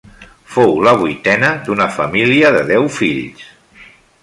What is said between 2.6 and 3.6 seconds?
deu fills.